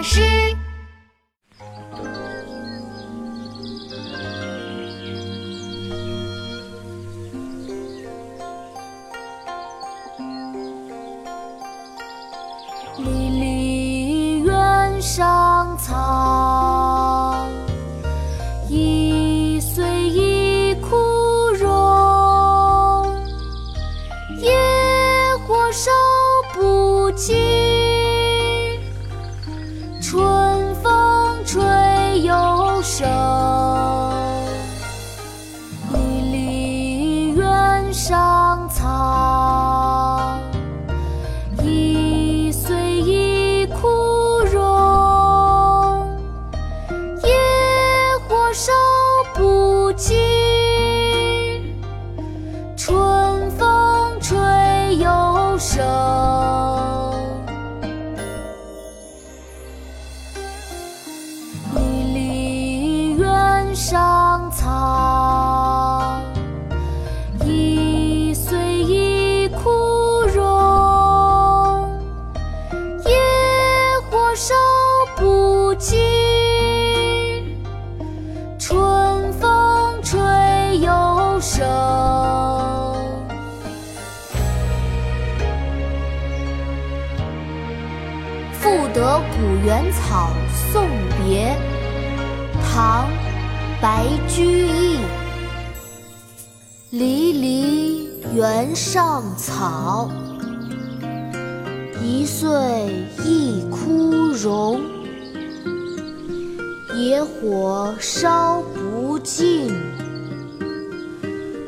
[0.00, 0.22] 巴士。
[12.96, 17.36] 离离原上草，
[18.70, 20.96] 一岁一枯
[21.58, 23.06] 荣。
[24.38, 24.48] 野
[25.46, 25.90] 火烧
[37.92, 40.30] 上草，
[41.62, 43.88] 一岁一枯
[44.52, 46.06] 荣。
[47.24, 47.32] 野
[48.28, 48.72] 火烧
[49.34, 50.16] 不尽，
[52.76, 54.38] 春风吹
[54.96, 55.84] 又生。
[61.74, 61.80] 离
[62.14, 64.68] 离原上草，
[75.20, 76.00] 不尽，
[78.58, 80.18] 春风吹
[80.78, 81.68] 又生。
[88.54, 90.30] 《赋得古原草
[90.72, 91.54] 送别》
[92.72, 93.06] 唐·
[93.82, 95.00] 白居易。
[96.88, 100.08] 离离原上草，
[102.02, 102.48] 一岁
[103.22, 104.80] 一枯荣。
[107.00, 109.74] 野火烧不尽，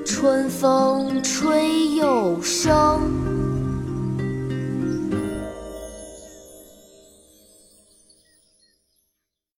[0.04, 3.21] 春风吹又生。